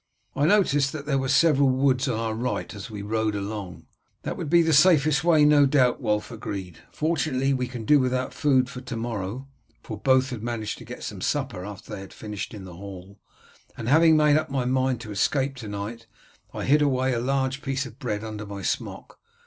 [0.35, 3.85] I noticed that there were several woods on our right as we rode along."
[4.23, 6.79] "That would be the safest way, no doubt," Wulf agreed.
[6.91, 9.47] "Fortunately we can do without food for to morrow"
[9.83, 13.19] for both had managed to get some supper after they had finished in the hall,
[13.77, 16.07] "and having made up my mind to escape to night
[16.51, 19.19] I hid away a large piece of bread under my smock.